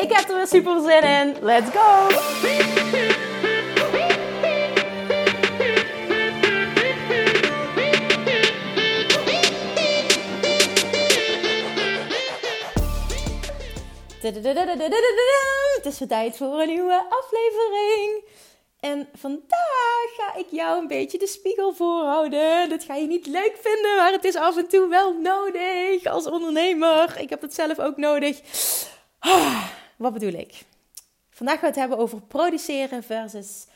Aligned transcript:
Ik 0.00 0.12
heb 0.12 0.28
er 0.28 0.36
weer 0.36 0.46
super 0.46 0.80
zin 0.80 1.02
in. 1.02 1.36
Let's 1.40 1.70
go! 1.70 2.08
Het 15.74 15.86
is 15.86 15.98
weer 15.98 16.08
tijd 16.08 16.36
voor 16.36 16.60
een 16.60 16.68
nieuwe 16.68 17.06
aflevering. 17.08 18.24
En 18.80 19.08
vandaag 19.14 20.06
ga 20.16 20.34
ik 20.34 20.46
jou 20.50 20.78
een 20.78 20.86
beetje 20.86 21.18
de 21.18 21.26
spiegel 21.26 21.72
voorhouden. 21.72 22.68
Dat 22.68 22.84
ga 22.84 22.94
je 22.94 23.06
niet 23.06 23.26
leuk 23.26 23.56
vinden, 23.62 23.96
maar 23.96 24.12
het 24.12 24.24
is 24.24 24.36
af 24.36 24.56
en 24.56 24.68
toe 24.68 24.88
wel 24.88 25.12
nodig 25.12 26.04
als 26.04 26.26
ondernemer. 26.26 27.20
Ik 27.20 27.30
heb 27.30 27.40
het 27.40 27.54
zelf 27.54 27.78
ook 27.78 27.96
nodig. 27.96 28.40
Ah, 29.18 29.64
wat 30.00 30.12
bedoel 30.12 30.32
ik? 30.32 30.62
Vandaag 31.30 31.54
gaan 31.54 31.70
we 31.70 31.80
het 31.80 31.88
hebben 31.88 31.98
over 31.98 32.20
produceren 32.20 33.02
versus 33.02 33.66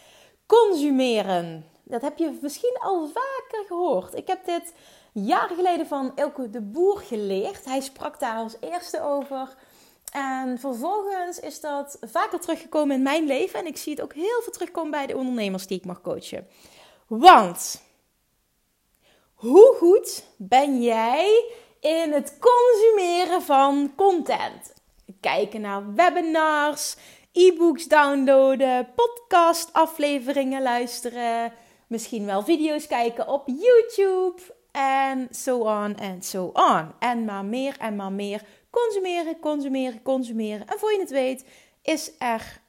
consumeren. 0.47 1.65
Dat 1.83 2.03
heb 2.03 2.19
je 2.19 2.39
misschien 2.43 2.77
al 2.81 3.07
vaker 3.07 3.65
gehoord. 3.67 4.15
Ik 4.15 4.27
heb 4.27 4.45
dit 4.45 4.73
jaren 5.13 5.57
geleden 5.57 5.87
van 5.87 6.13
Elke 6.17 6.51
de 6.51 6.61
Boer 6.61 6.99
geleerd. 6.99 7.65
Hij 7.65 7.81
sprak 7.81 8.21
daar 8.21 8.37
als 8.37 8.57
eerste 8.61 9.03
over. 9.03 9.55
En 10.13 10.59
vervolgens 10.59 11.41
is 11.41 11.61
dat 11.61 11.99
vaker 12.01 12.41
teruggekomen 12.41 12.97
in 12.97 13.03
mijn 13.03 13.27
leven. 13.27 13.59
En 13.59 13.67
ik 13.67 13.77
zie 13.77 13.93
het 13.93 14.03
ook 14.03 14.15
heel 14.15 14.43
veel 14.43 14.53
terugkomen 14.53 14.91
bij 14.91 15.07
de 15.07 15.17
ondernemers 15.17 15.67
die 15.67 15.79
ik 15.79 15.85
mag 15.85 16.01
coachen. 16.01 16.49
Want 17.07 17.83
hoe 19.35 19.75
goed 19.79 20.25
ben 20.37 20.83
jij 20.83 21.53
in 21.81 22.13
het 22.13 22.39
consumeren 22.39 23.43
van 23.43 23.93
content? 23.97 24.74
Kijken 25.25 25.61
naar 25.61 25.95
webinars, 25.95 26.97
e-books 27.33 27.89
downloaden, 27.89 28.89
podcast 28.95 29.73
afleveringen 29.73 30.63
luisteren, 30.63 31.53
misschien 31.87 32.27
wel 32.27 32.43
video's 32.43 32.87
kijken 32.87 33.29
op 33.29 33.49
YouTube 33.49 34.41
en 34.73 35.29
so 35.31 35.59
on 35.59 35.97
en 35.97 36.23
so 36.23 36.51
on. 36.53 36.93
En 36.99 37.25
maar 37.25 37.45
meer 37.45 37.77
en 37.79 37.97
maar 37.97 38.13
meer 38.13 38.43
consumeren, 38.71 39.39
consumeren, 39.39 40.03
consumeren. 40.03 40.67
En 40.67 40.79
voor 40.79 40.93
je 40.93 41.01
het 41.01 41.11
weet, 41.11 41.45
is 41.83 42.13
er 42.19 42.61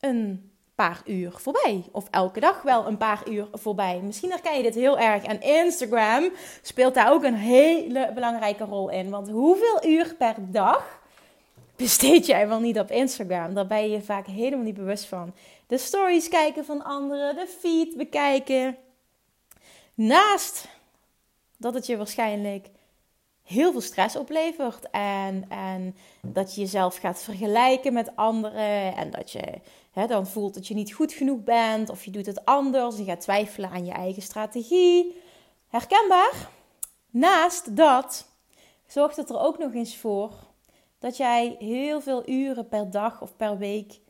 een 0.00 0.52
paar 0.74 1.02
uur 1.04 1.32
voorbij. 1.32 1.84
Of 1.92 2.08
elke 2.10 2.40
dag 2.40 2.62
wel 2.62 2.86
een 2.86 2.98
paar 2.98 3.28
uur 3.28 3.48
voorbij. 3.52 4.00
Misschien 4.02 4.30
herken 4.30 4.56
je 4.56 4.62
dit 4.62 4.74
heel 4.74 4.98
erg. 4.98 5.24
En 5.24 5.40
Instagram 5.40 6.30
speelt 6.62 6.94
daar 6.94 7.12
ook 7.12 7.24
een 7.24 7.34
hele 7.34 8.10
belangrijke 8.14 8.64
rol 8.64 8.90
in. 8.90 9.10
Want 9.10 9.28
hoeveel 9.28 9.86
uur 9.86 10.14
per 10.14 10.34
dag 10.38 11.00
besteed 11.82 12.26
jij 12.26 12.48
wel 12.48 12.60
niet 12.60 12.78
op 12.78 12.90
Instagram? 12.90 13.54
Daar 13.54 13.66
ben 13.66 13.82
je 13.82 13.90
je 13.90 14.02
vaak 14.02 14.26
helemaal 14.26 14.64
niet 14.64 14.74
bewust 14.74 15.04
van. 15.04 15.34
De 15.66 15.78
stories 15.78 16.28
kijken 16.28 16.64
van 16.64 16.84
anderen, 16.84 17.34
de 17.34 17.46
feed 17.60 17.96
bekijken. 17.96 18.76
Naast 19.94 20.68
dat 21.56 21.74
het 21.74 21.86
je 21.86 21.96
waarschijnlijk 21.96 22.68
heel 23.42 23.72
veel 23.72 23.80
stress 23.80 24.16
oplevert. 24.16 24.90
En, 24.90 25.44
en 25.48 25.96
dat 26.20 26.54
je 26.54 26.60
jezelf 26.60 26.96
gaat 26.96 27.22
vergelijken 27.22 27.92
met 27.92 28.16
anderen. 28.16 28.96
En 28.96 29.10
dat 29.10 29.30
je 29.30 29.60
hè, 29.92 30.06
dan 30.06 30.26
voelt 30.26 30.54
dat 30.54 30.66
je 30.66 30.74
niet 30.74 30.92
goed 30.92 31.12
genoeg 31.12 31.42
bent. 31.42 31.90
Of 31.90 32.04
je 32.04 32.10
doet 32.10 32.26
het 32.26 32.44
anders. 32.44 32.96
Je 32.96 33.04
gaat 33.04 33.20
twijfelen 33.20 33.70
aan 33.70 33.84
je 33.84 33.92
eigen 33.92 34.22
strategie. 34.22 35.16
Herkenbaar? 35.68 36.48
Naast 37.10 37.76
dat 37.76 38.26
zorgt 38.86 39.16
het 39.16 39.30
er 39.30 39.40
ook 39.40 39.58
nog 39.58 39.74
eens 39.74 39.96
voor 39.96 40.32
dat 41.02 41.16
jij 41.16 41.56
heel 41.58 42.00
veel 42.00 42.28
uren 42.28 42.68
per 42.68 42.90
dag 42.90 43.22
of 43.22 43.36
per 43.36 43.58
week 43.58 44.00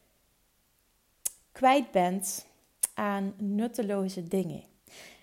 kwijt 1.52 1.90
bent 1.90 2.46
aan 2.94 3.34
nutteloze 3.38 4.28
dingen. 4.28 4.62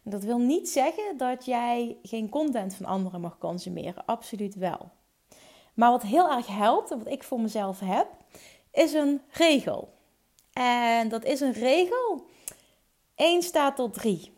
En 0.04 0.12
dat 0.12 0.24
wil 0.24 0.38
niet 0.38 0.70
zeggen 0.70 1.18
dat 1.18 1.46
jij 1.46 1.98
geen 2.04 2.30
content 2.30 2.76
van 2.76 2.86
anderen 2.86 3.22
mag 3.22 3.38
consumeren. 3.38 4.06
Absoluut 4.06 4.56
wel. 4.56 4.90
Maar 5.74 5.92
wat 5.92 6.02
heel 6.02 6.32
erg 6.32 6.48
helpt, 6.48 6.90
wat 6.90 7.08
ik 7.08 7.24
voor 7.24 7.42
mezelf 7.42 7.80
heb, 7.80 8.08
is 8.72 8.94
een 8.94 9.22
regel. 9.32 9.94
En 10.54 11.10
dat 11.10 11.24
is 11.24 11.40
een 11.40 11.54
regel 11.54 12.26
1 13.16 13.42
staat 13.42 13.76
tot 13.76 13.94
3. 13.94 14.32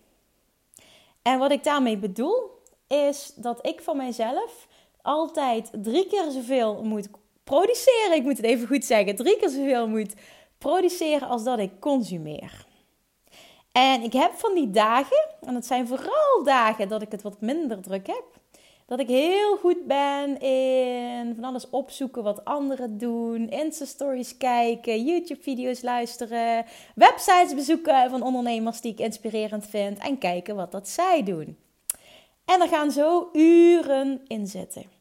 En 1.21 1.39
wat 1.39 1.51
ik 1.51 1.63
daarmee 1.63 1.97
bedoel, 1.97 2.61
is 2.87 3.33
dat 3.35 3.67
ik 3.67 3.81
van 3.81 3.97
mijzelf 3.97 4.67
altijd 5.01 5.69
drie 5.71 6.07
keer 6.07 6.31
zoveel 6.31 6.83
moet 6.83 7.09
produceren. 7.43 8.15
Ik 8.15 8.23
moet 8.23 8.37
het 8.37 8.45
even 8.45 8.67
goed 8.67 8.85
zeggen. 8.85 9.15
Drie 9.15 9.37
keer 9.37 9.49
zoveel 9.49 9.87
moet 9.87 10.13
produceren 10.57 11.27
als 11.27 11.43
dat 11.43 11.59
ik 11.59 11.71
consumeer. 11.79 12.65
En 13.71 14.01
ik 14.01 14.13
heb 14.13 14.33
van 14.33 14.53
die 14.53 14.69
dagen, 14.69 15.29
en 15.41 15.55
het 15.55 15.65
zijn 15.65 15.87
vooral 15.87 16.43
dagen 16.43 16.87
dat 16.87 17.01
ik 17.01 17.11
het 17.11 17.21
wat 17.21 17.41
minder 17.41 17.81
druk 17.81 18.07
heb. 18.07 18.23
Dat 18.85 18.99
ik 18.99 19.07
heel 19.07 19.57
goed 19.57 19.87
ben 19.87 20.39
in 20.39 21.35
van 21.35 21.43
alles 21.43 21.69
opzoeken 21.69 22.23
wat 22.23 22.45
anderen 22.45 22.97
doen. 22.97 23.49
Insta-stories 23.49 24.37
kijken, 24.37 25.03
YouTube-video's 25.03 25.81
luisteren. 25.81 26.65
Websites 26.95 27.55
bezoeken 27.55 28.09
van 28.09 28.21
ondernemers 28.21 28.81
die 28.81 28.91
ik 28.91 28.99
inspirerend 28.99 29.65
vind. 29.65 29.97
En 29.97 30.17
kijken 30.17 30.55
wat 30.55 30.71
dat 30.71 30.87
zij 30.87 31.23
doen. 31.23 31.57
En 32.45 32.61
er 32.61 32.67
gaan 32.67 32.91
zo 32.91 33.29
uren 33.33 34.21
in 34.27 34.47
zitten. 34.47 35.00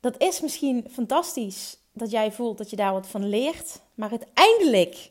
Dat 0.00 0.20
is 0.22 0.40
misschien 0.40 0.86
fantastisch 0.90 1.78
dat 1.92 2.10
jij 2.10 2.32
voelt 2.32 2.58
dat 2.58 2.70
je 2.70 2.76
daar 2.76 2.92
wat 2.92 3.06
van 3.06 3.28
leert. 3.28 3.80
Maar 3.94 4.10
uiteindelijk 4.10 5.10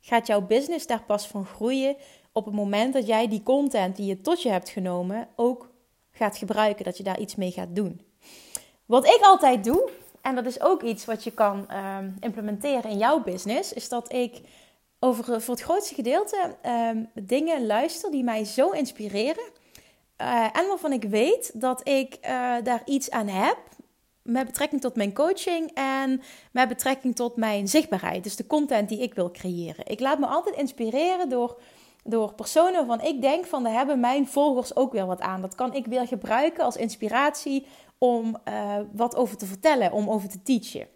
gaat 0.00 0.26
jouw 0.26 0.40
business 0.40 0.86
daar 0.86 1.02
pas 1.02 1.26
van 1.26 1.46
groeien 1.46 1.96
op 2.32 2.44
het 2.44 2.54
moment 2.54 2.92
dat 2.92 3.06
jij 3.06 3.28
die 3.28 3.42
content 3.42 3.96
die 3.96 4.06
je 4.06 4.20
tot 4.20 4.42
je 4.42 4.48
hebt 4.48 4.68
genomen 4.68 5.28
ook 5.36 5.70
gaat 6.10 6.36
gebruiken, 6.36 6.84
dat 6.84 6.96
je 6.96 7.02
daar 7.02 7.20
iets 7.20 7.34
mee 7.34 7.50
gaat 7.50 7.74
doen. 7.74 8.00
Wat 8.86 9.06
ik 9.06 9.18
altijd 9.22 9.64
doe, 9.64 9.90
en 10.20 10.34
dat 10.34 10.46
is 10.46 10.60
ook 10.60 10.82
iets 10.82 11.04
wat 11.04 11.24
je 11.24 11.30
kan 11.30 11.68
ehm, 11.68 12.10
implementeren 12.20 12.90
in 12.90 12.98
jouw 12.98 13.22
business, 13.22 13.72
is 13.72 13.88
dat 13.88 14.12
ik 14.12 14.40
over 14.98 15.42
voor 15.42 15.54
het 15.54 15.64
grootste 15.64 15.94
gedeelte 15.94 16.56
um, 16.66 17.10
dingen 17.14 17.66
luister 17.66 18.10
die 18.10 18.24
mij 18.24 18.44
zo 18.44 18.70
inspireren. 18.70 19.44
Uh, 20.20 20.44
en 20.52 20.66
waarvan 20.68 20.92
ik 20.92 21.02
weet 21.02 21.60
dat 21.60 21.88
ik 21.88 22.18
uh, 22.22 22.28
daar 22.62 22.82
iets 22.84 23.10
aan 23.10 23.28
heb 23.28 23.58
met 24.30 24.46
betrekking 24.46 24.80
tot 24.80 24.96
mijn 24.96 25.14
coaching 25.14 25.70
en 25.74 26.22
met 26.52 26.68
betrekking 26.68 27.16
tot 27.16 27.36
mijn 27.36 27.68
zichtbaarheid. 27.68 28.24
Dus 28.24 28.36
de 28.36 28.46
content 28.46 28.88
die 28.88 29.02
ik 29.02 29.14
wil 29.14 29.30
creëren. 29.30 29.86
Ik 29.86 30.00
laat 30.00 30.18
me 30.18 30.26
altijd 30.26 30.56
inspireren 30.56 31.28
door, 31.28 31.60
door 32.04 32.34
personen 32.34 32.86
waarvan 32.86 33.06
ik 33.06 33.20
denk 33.20 33.44
van 33.44 33.62
daar 33.62 33.72
hebben 33.72 34.00
mijn 34.00 34.28
volgers 34.28 34.76
ook 34.76 34.92
weer 34.92 35.06
wat 35.06 35.20
aan. 35.20 35.40
Dat 35.40 35.54
kan 35.54 35.74
ik 35.74 35.86
weer 35.86 36.06
gebruiken 36.06 36.64
als 36.64 36.76
inspiratie 36.76 37.66
om 37.98 38.36
uh, 38.48 38.76
wat 38.92 39.16
over 39.16 39.36
te 39.36 39.46
vertellen, 39.46 39.92
om 39.92 40.10
over 40.10 40.28
te 40.28 40.42
teachen. 40.42 40.88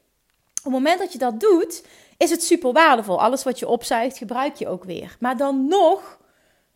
Op 0.64 0.72
het 0.72 0.72
moment 0.72 0.98
dat 0.98 1.12
je 1.12 1.18
dat 1.18 1.40
doet, 1.40 1.86
is 2.16 2.30
het 2.30 2.42
super 2.42 2.72
waardevol. 2.72 3.20
Alles 3.20 3.42
wat 3.42 3.58
je 3.58 3.68
opzuigt, 3.68 4.18
gebruik 4.18 4.56
je 4.56 4.68
ook 4.68 4.84
weer. 4.84 5.16
Maar 5.20 5.36
dan 5.36 5.66
nog 5.68 6.20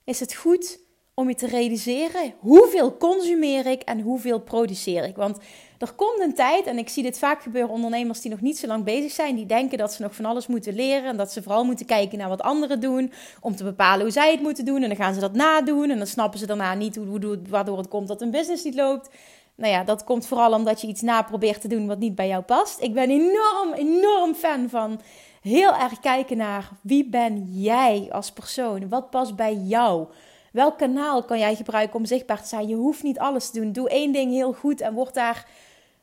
is 0.04 0.20
het 0.20 0.34
goed 0.34 0.78
om 1.18 1.28
je 1.28 1.34
te 1.34 1.46
realiseren 1.46 2.34
hoeveel 2.38 2.96
consumeer 2.96 3.66
ik 3.66 3.82
en 3.82 4.00
hoeveel 4.00 4.40
produceer 4.40 5.04
ik. 5.04 5.16
Want 5.16 5.38
er 5.78 5.92
komt 5.92 6.20
een 6.20 6.34
tijd, 6.34 6.66
en 6.66 6.78
ik 6.78 6.88
zie 6.88 7.02
dit 7.02 7.18
vaak 7.18 7.42
gebeuren, 7.42 7.70
ondernemers 7.70 8.20
die 8.20 8.30
nog 8.30 8.40
niet 8.40 8.58
zo 8.58 8.66
lang 8.66 8.84
bezig 8.84 9.12
zijn, 9.12 9.36
die 9.36 9.46
denken 9.46 9.78
dat 9.78 9.92
ze 9.92 10.02
nog 10.02 10.14
van 10.14 10.24
alles 10.24 10.46
moeten 10.46 10.74
leren 10.74 11.04
en 11.04 11.16
dat 11.16 11.32
ze 11.32 11.42
vooral 11.42 11.64
moeten 11.64 11.86
kijken 11.86 12.18
naar 12.18 12.28
wat 12.28 12.42
anderen 12.42 12.80
doen 12.80 13.12
om 13.40 13.56
te 13.56 13.64
bepalen 13.64 14.00
hoe 14.00 14.10
zij 14.10 14.30
het 14.30 14.40
moeten 14.40 14.64
doen. 14.64 14.82
En 14.82 14.88
dan 14.88 14.96
gaan 14.96 15.14
ze 15.14 15.20
dat 15.20 15.32
nadoen 15.32 15.90
en 15.90 15.98
dan 15.98 16.06
snappen 16.06 16.38
ze 16.38 16.46
daarna 16.46 16.74
niet 16.74 16.96
hoe, 16.96 17.06
hoe, 17.06 17.40
waardoor 17.48 17.78
het 17.78 17.88
komt 17.88 18.08
dat 18.08 18.22
een 18.22 18.30
business 18.30 18.64
niet 18.64 18.74
loopt. 18.74 19.10
Nou 19.54 19.72
ja, 19.72 19.84
dat 19.84 20.04
komt 20.04 20.26
vooral 20.26 20.52
omdat 20.52 20.80
je 20.80 20.86
iets 20.86 21.02
na 21.02 21.22
probeert 21.22 21.60
te 21.60 21.68
doen 21.68 21.86
wat 21.86 21.98
niet 21.98 22.14
bij 22.14 22.28
jou 22.28 22.42
past. 22.42 22.80
Ik 22.80 22.94
ben 22.94 23.10
enorm, 23.10 23.72
enorm 23.74 24.34
fan 24.34 24.68
van 24.68 25.00
heel 25.40 25.74
erg 25.74 26.00
kijken 26.00 26.36
naar 26.36 26.70
wie 26.80 27.08
ben 27.08 27.44
jij 27.50 28.08
als 28.10 28.32
persoon? 28.32 28.88
Wat 28.88 29.10
past 29.10 29.36
bij 29.36 29.54
jou? 29.54 30.06
Welk 30.52 30.78
kanaal 30.78 31.24
kan 31.24 31.38
jij 31.38 31.54
gebruiken 31.54 31.96
om 31.96 32.04
zichtbaar 32.04 32.42
te 32.42 32.48
zijn? 32.48 32.68
Je 32.68 32.74
hoeft 32.74 33.02
niet 33.02 33.18
alles 33.18 33.50
te 33.50 33.60
doen. 33.60 33.72
Doe 33.72 33.88
één 33.88 34.12
ding 34.12 34.32
heel 34.32 34.52
goed 34.52 34.80
en 34.80 34.94
word 34.94 35.14
daar 35.14 35.46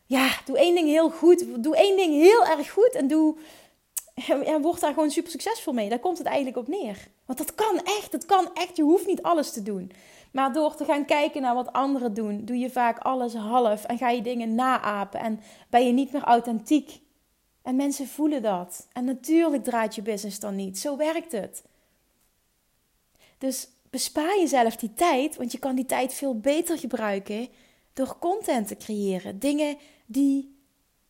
ja, 0.06 0.30
doe 0.46 0.58
één 0.58 0.76
ding 0.76 0.88
heel 0.88 1.10
goed. 1.10 1.64
Doe 1.64 1.76
één 1.76 1.98
ding 1.98 2.14
heel 2.14 2.46
erg 2.46 2.72
goed 2.72 2.92
en 2.92 3.08
doe, 3.08 3.36
en 4.28 4.62
word 4.62 4.80
daar 4.80 4.94
gewoon 4.94 5.12
super 5.12 5.32
succesvol 5.32 5.74
mee. 5.74 5.90
Daar 5.90 6.00
komt 6.00 6.18
het 6.18 6.28
eigenlijk 6.28 6.58
op 6.58 6.68
neer. 6.68 7.08
Want 7.26 7.38
dat 7.38 7.56
kan 7.56 7.80
echt, 7.84 8.12
dat 8.12 8.26
kan 8.26 8.50
echt. 8.54 8.76
Je 8.76 8.84
hoeft 8.84 9.08
niet 9.08 9.22
alles 9.22 9.52
te 9.52 9.62
doen. 9.62 9.92
Maar 10.32 10.54
door 10.54 10.76
te 10.76 10.86
gaan 10.86 11.06
kijken 11.06 11.42
naar 11.42 11.56
wat 11.56 11.74
anderen 11.74 12.14
doen, 12.14 12.46
doe 12.46 12.58
je 12.58 12.70
vaak 12.70 13.00
alles 13.00 13.34
half 13.34 13.84
en 13.84 13.98
ga 13.98 14.10
je 14.10 14.22
dingen 14.22 14.56
naapen 14.56 15.20
en 15.20 15.40
ben 15.70 15.86
je 15.88 15.94
niet 15.94 16.12
meer 16.12 16.24
authentiek. 16.24 17.02
En 17.62 17.76
mensen 17.76 18.08
voelen 18.08 18.42
dat. 18.42 18.88
En 18.94 19.06
natuurlijk 19.06 19.64
draait 19.64 19.96
je 19.96 20.02
business 20.02 20.40
dan 20.40 20.56
niet. 20.56 20.80
Zo 20.80 20.98
werkt 20.98 21.32
het. 21.32 21.64
Dus 23.38 23.68
bespaar 23.90 24.40
jezelf 24.40 24.76
die 24.76 24.94
tijd, 24.94 25.36
want 25.36 25.52
je 25.52 25.60
kan 25.60 25.76
die 25.76 25.86
tijd 25.86 26.14
veel 26.14 26.40
beter 26.40 26.78
gebruiken 26.78 27.48
door 27.94 28.18
content 28.20 28.68
te 28.68 28.78
creëren. 28.78 29.40
Dingen 29.40 29.78
die 30.06 30.56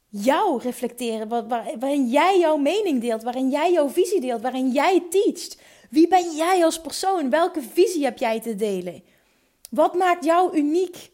jou 0.09 0.61
reflecteren, 0.61 1.47
waarin 1.79 2.07
jij 2.07 2.39
jouw 2.39 2.57
mening 2.57 3.01
deelt, 3.01 3.23
waarin 3.23 3.49
jij 3.49 3.71
jouw 3.71 3.89
visie 3.89 4.21
deelt, 4.21 4.41
waarin 4.41 4.71
jij 4.71 5.03
teacht. 5.09 5.61
Wie 5.89 6.07
ben 6.07 6.35
jij 6.35 6.63
als 6.63 6.81
persoon? 6.81 7.29
Welke 7.29 7.61
visie 7.61 8.03
heb 8.03 8.17
jij 8.17 8.41
te 8.41 8.55
delen? 8.55 9.03
Wat 9.69 9.93
maakt 9.93 10.25
jou 10.25 10.57
uniek? 10.57 11.11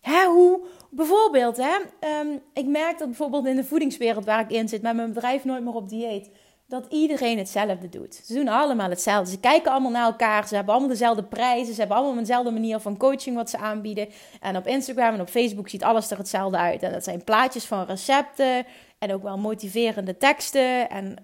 Hè, 0.00 0.26
hoe, 0.26 0.60
bijvoorbeeld, 0.90 1.56
hè, 1.56 1.76
ehm, 2.00 2.38
ik 2.52 2.66
merk 2.66 2.98
dat 2.98 3.08
bijvoorbeeld 3.08 3.46
in 3.46 3.56
de 3.56 3.64
voedingswereld 3.64 4.24
waar 4.24 4.40
ik 4.40 4.50
in 4.50 4.68
zit, 4.68 4.82
met 4.82 4.96
mijn 4.96 5.12
bedrijf 5.12 5.44
nooit 5.44 5.64
meer 5.64 5.74
op 5.74 5.88
dieet, 5.88 6.30
dat 6.70 6.86
iedereen 6.88 7.38
hetzelfde 7.38 7.88
doet. 7.88 8.20
Ze 8.24 8.34
doen 8.34 8.48
allemaal 8.48 8.90
hetzelfde. 8.90 9.30
Ze 9.30 9.40
kijken 9.40 9.72
allemaal 9.72 9.90
naar 9.90 10.04
elkaar. 10.04 10.48
Ze 10.48 10.54
hebben 10.54 10.72
allemaal 10.72 10.92
dezelfde 10.92 11.22
prijzen. 11.22 11.74
Ze 11.74 11.80
hebben 11.80 11.96
allemaal 11.96 12.18
dezelfde 12.18 12.50
manier 12.50 12.78
van 12.78 12.96
coaching 12.96 13.36
wat 13.36 13.50
ze 13.50 13.58
aanbieden. 13.58 14.08
En 14.40 14.56
op 14.56 14.66
Instagram 14.66 15.14
en 15.14 15.20
op 15.20 15.28
Facebook 15.28 15.68
ziet 15.68 15.82
alles 15.82 16.10
er 16.10 16.18
hetzelfde 16.18 16.56
uit. 16.56 16.82
En 16.82 16.92
dat 16.92 17.04
zijn 17.04 17.24
plaatjes 17.24 17.64
van 17.64 17.84
recepten 17.84 18.66
en 18.98 19.12
ook 19.12 19.22
wel 19.22 19.38
motiverende 19.38 20.16
teksten 20.16 20.90
en 20.90 21.16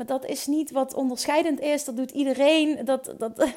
maar 0.00 0.18
dat 0.18 0.26
is 0.26 0.46
niet 0.46 0.70
wat 0.70 0.94
onderscheidend 0.94 1.60
is. 1.60 1.84
Dat 1.84 1.96
doet 1.96 2.10
iedereen. 2.10 2.84
Dat, 2.84 3.14
dat, 3.18 3.32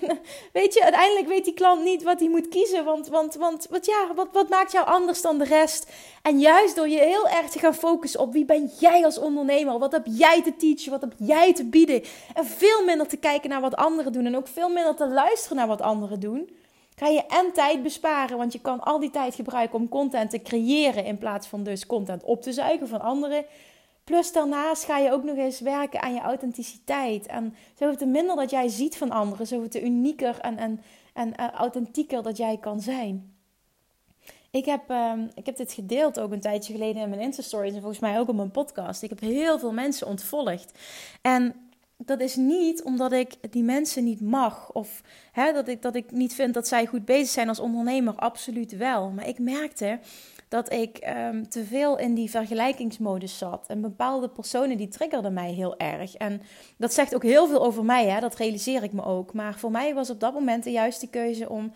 weet 0.54 0.74
je, 0.74 0.84
uiteindelijk 0.84 1.28
weet 1.28 1.46
die 1.46 1.54
klant 1.54 1.84
niet 1.84 2.04
wat 2.04 2.20
hij 2.20 2.30
moet 2.30 2.48
kiezen. 2.48 2.86
Want, 2.86 3.08
want, 3.08 3.36
want 3.36 3.68
wat, 3.70 3.86
ja, 3.86 4.14
wat, 4.16 4.28
wat 4.32 4.50
maakt 4.50 4.72
jou 4.72 4.88
anders 4.88 5.22
dan 5.22 5.38
de 5.38 5.44
rest? 5.44 5.92
En 6.22 6.40
juist 6.40 6.76
door 6.76 6.88
je 6.88 7.00
heel 7.00 7.28
erg 7.28 7.50
te 7.50 7.60
gaan 7.60 7.76
focussen 7.76 8.20
op 8.20 8.34
wie 8.34 8.46
ben 8.46 8.72
jij 8.80 9.06
als 9.06 9.18
ondernemer? 9.18 9.80
Wat 9.80 9.92
heb 9.92 10.06
jij 10.06 10.42
te 10.44 10.56
teachen? 10.56 10.92
Wat 10.92 11.02
heb 11.02 11.14
jij 11.18 11.54
te 11.54 11.66
bieden? 11.66 12.04
En 12.34 12.46
veel 12.46 12.84
minder 12.86 13.08
te 13.08 13.18
kijken 13.18 13.50
naar 13.50 13.62
wat 13.62 13.76
anderen 13.76 14.12
doen. 14.12 14.26
En 14.26 14.38
ook 14.38 14.48
veel 14.48 14.70
minder 14.70 14.96
te 14.96 15.08
luisteren 15.08 15.58
naar 15.58 15.68
wat 15.68 15.82
anderen 15.82 16.20
doen. 16.20 16.50
Ga 16.96 17.08
je 17.08 17.26
en 17.26 17.52
tijd 17.54 17.84
besparen, 17.84 18.38
want 18.38 18.54
je 18.54 18.60
kan 18.60 18.80
al 18.80 19.00
die 19.00 19.10
tijd 19.10 19.36
gebruiken 19.36 19.80
om 19.80 19.90
content 19.90 20.30
te 20.30 20.42
creëren 20.42 21.06
in 21.06 21.18
plaats 21.18 21.48
van 21.48 21.64
dus 21.64 21.86
content 21.86 22.24
op 22.24 22.42
te 22.42 22.54
zuigen 22.54 22.88
van 22.88 23.02
anderen. 23.02 23.46
Plus 24.04 24.32
daarnaast 24.32 24.84
ga 24.84 24.98
je 24.98 25.12
ook 25.12 25.24
nog 25.24 25.38
eens 25.38 25.60
werken 25.60 26.02
aan 26.02 26.14
je 26.14 26.20
authenticiteit. 26.20 27.26
En 27.26 27.56
zo 27.78 27.96
te 27.96 28.06
minder 28.06 28.36
dat 28.36 28.50
jij 28.50 28.68
ziet 28.68 28.98
van 28.98 29.12
anderen, 29.12 29.48
zo 29.48 29.68
te 29.68 29.84
unieker 29.84 30.40
en, 30.40 30.58
en, 30.58 30.82
en 31.14 31.28
uh, 31.40 31.50
authentieker 31.50 32.24
dat 32.24 32.38
jij 32.38 32.58
kan 32.58 32.82
zijn. 32.82 33.36
Ik 34.52 34.66
heb, 34.66 34.92
uh, 34.92 35.14
ik 35.34 35.46
heb 35.46 35.56
dit 35.56 35.74
gedeeld 35.74 36.20
ook 36.20 36.32
een 36.32 36.42
tijdje 36.42 36.74
geleden 36.74 37.02
in 37.02 37.10
mijn 37.10 37.22
Insta-stories 37.22 37.74
en 37.74 37.80
volgens 37.80 38.00
mij 38.00 38.20
ook 38.20 38.30
op 38.30 38.36
mijn 38.36 38.52
podcast. 38.52 39.04
Ik 39.04 39.10
heb 39.10 39.20
heel 39.20 39.60
veel 39.60 39.74
mensen 39.74 40.08
ontvolgd. 40.08 40.80
En 41.22 41.56
dat 41.98 42.20
is 42.20 42.36
niet 42.36 42.84
omdat 42.84 43.12
ik 43.12 43.52
die 43.52 43.64
mensen 43.64 44.04
niet 44.04 44.22
mag 44.22 44.72
of 44.72 45.02
hè, 45.32 45.54
dat, 45.54 45.68
ik, 45.68 45.82
dat 45.82 45.96
ik 45.96 46.12
niet 46.12 46.34
vind 46.34 46.54
dat 46.54 46.68
zij 46.68 46.86
goed 46.86 47.06
bezig 47.06 47.30
zijn 47.30 47.48
als 47.48 47.60
ondernemer. 47.60 48.16
Absoluut 48.16 48.78
wel. 48.78 49.10
Maar 49.10 49.28
ik 49.28 49.40
merkte 49.40 50.00
dat 50.54 50.72
ik 50.72 51.14
um, 51.18 51.50
te 51.50 51.66
veel 51.66 51.98
in 51.98 52.14
die 52.14 52.30
vergelijkingsmodus 52.30 53.38
zat. 53.38 53.66
En 53.68 53.82
bepaalde 53.82 54.30
personen 54.30 54.78
die 54.78 54.88
triggerden 54.88 55.34
mij 55.34 55.52
heel 55.52 55.78
erg. 55.78 56.16
En 56.16 56.42
dat 56.78 56.94
zegt 56.94 57.16
ook 57.16 57.24
heel 57.24 57.48
veel 57.48 57.66
over 57.66 57.86
mij, 57.86 58.08
hè? 58.08 58.20
dat 58.20 58.36
realiseer 58.36 58.84
ik 58.84 58.94
me 58.94 59.04
ook. 59.04 59.34
Maar 59.34 59.60
voor 59.60 59.72
mij 59.72 59.94
was 59.94 60.10
op 60.10 60.20
dat 60.20 60.34
moment 60.34 60.64
de 60.64 60.72
juiste 60.72 61.08
keuze 61.08 61.50
om 61.50 61.74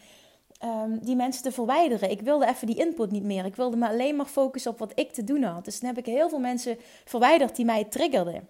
um, 0.63 0.99
die 1.01 1.15
mensen 1.15 1.43
te 1.43 1.51
verwijderen. 1.51 2.11
Ik 2.11 2.21
wilde 2.21 2.47
even 2.47 2.67
die 2.67 2.75
input 2.75 3.11
niet 3.11 3.23
meer. 3.23 3.45
Ik 3.45 3.55
wilde 3.55 3.77
me 3.77 3.87
alleen 3.87 4.15
maar 4.15 4.25
focussen 4.25 4.71
op 4.71 4.79
wat 4.79 4.91
ik 4.95 5.11
te 5.11 5.23
doen 5.23 5.43
had. 5.43 5.65
Dus 5.65 5.79
dan 5.79 5.89
heb 5.89 5.97
ik 5.97 6.13
heel 6.13 6.29
veel 6.29 6.39
mensen 6.39 6.77
verwijderd 7.05 7.55
die 7.55 7.65
mij 7.65 7.83
triggerden. 7.83 8.47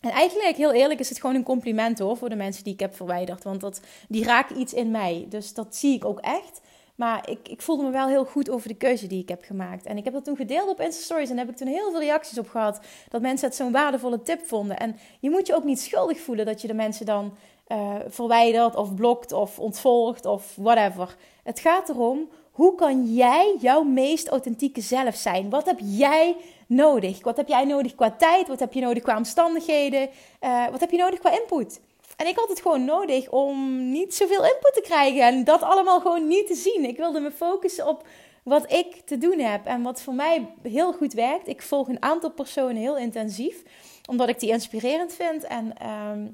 En 0.00 0.10
eigenlijk, 0.10 0.56
heel 0.56 0.72
eerlijk, 0.72 1.00
is 1.00 1.08
het 1.08 1.20
gewoon 1.20 1.36
een 1.36 1.42
compliment 1.42 1.98
hoor 1.98 2.16
voor 2.16 2.28
de 2.28 2.36
mensen 2.36 2.64
die 2.64 2.72
ik 2.72 2.80
heb 2.80 2.94
verwijderd. 2.94 3.44
Want 3.44 3.60
dat, 3.60 3.80
die 4.08 4.24
raken 4.24 4.60
iets 4.60 4.72
in 4.72 4.90
mij. 4.90 5.26
Dus 5.28 5.54
dat 5.54 5.76
zie 5.76 5.94
ik 5.94 6.04
ook 6.04 6.20
echt. 6.20 6.60
Maar 7.00 7.28
ik, 7.30 7.48
ik 7.48 7.62
voelde 7.62 7.82
me 7.82 7.90
wel 7.90 8.06
heel 8.06 8.24
goed 8.24 8.50
over 8.50 8.68
de 8.68 8.74
keuze 8.74 9.06
die 9.06 9.22
ik 9.22 9.28
heb 9.28 9.44
gemaakt. 9.44 9.86
En 9.86 9.96
ik 9.96 10.04
heb 10.04 10.12
dat 10.12 10.24
toen 10.24 10.36
gedeeld 10.36 10.68
op 10.68 10.80
Insta 10.80 11.02
Stories 11.02 11.30
en 11.30 11.38
heb 11.38 11.48
ik 11.48 11.56
toen 11.56 11.68
heel 11.68 11.90
veel 11.90 12.00
reacties 12.00 12.38
op 12.38 12.48
gehad. 12.48 12.80
Dat 13.08 13.20
mensen 13.20 13.48
het 13.48 13.56
zo'n 13.56 13.72
waardevolle 13.72 14.22
tip 14.22 14.46
vonden. 14.46 14.78
En 14.78 14.96
je 15.20 15.30
moet 15.30 15.46
je 15.46 15.54
ook 15.54 15.64
niet 15.64 15.80
schuldig 15.80 16.20
voelen 16.20 16.46
dat 16.46 16.60
je 16.60 16.66
de 16.66 16.74
mensen 16.74 17.06
dan 17.06 17.32
uh, 17.68 17.94
verwijdert 18.08 18.76
of 18.76 18.94
blokt 18.94 19.32
of 19.32 19.58
ontvolgt 19.58 20.26
of 20.26 20.54
whatever. 20.56 21.16
Het 21.42 21.60
gaat 21.60 21.88
erom, 21.88 22.28
hoe 22.50 22.74
kan 22.74 23.14
jij 23.14 23.56
jouw 23.60 23.82
meest 23.82 24.28
authentieke 24.28 24.80
zelf 24.80 25.14
zijn? 25.14 25.50
Wat 25.50 25.66
heb 25.66 25.78
jij 25.82 26.36
nodig? 26.66 27.24
Wat 27.24 27.36
heb 27.36 27.48
jij 27.48 27.64
nodig 27.64 27.94
qua 27.94 28.10
tijd? 28.10 28.48
Wat 28.48 28.60
heb 28.60 28.72
je 28.72 28.80
nodig 28.80 29.02
qua 29.02 29.16
omstandigheden? 29.16 30.08
Uh, 30.40 30.68
wat 30.70 30.80
heb 30.80 30.90
je 30.90 30.96
nodig 30.96 31.18
qua 31.18 31.40
input? 31.40 31.80
En 32.20 32.26
ik 32.26 32.36
had 32.36 32.48
het 32.48 32.60
gewoon 32.60 32.84
nodig 32.84 33.28
om 33.28 33.90
niet 33.90 34.14
zoveel 34.14 34.42
input 34.42 34.74
te 34.74 34.80
krijgen 34.80 35.22
en 35.22 35.44
dat 35.44 35.62
allemaal 35.62 36.00
gewoon 36.00 36.28
niet 36.28 36.46
te 36.46 36.54
zien. 36.54 36.84
Ik 36.84 36.96
wilde 36.96 37.20
me 37.20 37.30
focussen 37.30 37.86
op 37.86 38.06
wat 38.42 38.72
ik 38.72 38.94
te 38.94 39.18
doen 39.18 39.38
heb 39.38 39.66
en 39.66 39.82
wat 39.82 40.02
voor 40.02 40.14
mij 40.14 40.54
heel 40.62 40.92
goed 40.92 41.12
werkt. 41.12 41.48
Ik 41.48 41.62
volg 41.62 41.88
een 41.88 42.02
aantal 42.02 42.30
personen 42.30 42.76
heel 42.76 42.96
intensief, 42.96 43.62
omdat 44.08 44.28
ik 44.28 44.40
die 44.40 44.50
inspirerend 44.50 45.12
vind. 45.14 45.44
En 45.44 45.76
ehm, 45.78 46.26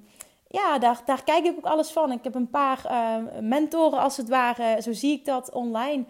ja, 0.48 0.78
daar, 0.78 1.02
daar 1.04 1.24
kijk 1.24 1.44
ik 1.44 1.56
ook 1.56 1.64
alles 1.64 1.90
van. 1.90 2.12
Ik 2.12 2.24
heb 2.24 2.34
een 2.34 2.50
paar 2.50 2.82
uh, 2.84 3.40
mentoren 3.40 3.98
als 3.98 4.16
het 4.16 4.28
ware, 4.28 4.82
zo 4.82 4.92
zie 4.92 5.12
ik 5.12 5.24
dat 5.24 5.52
online. 5.52 6.04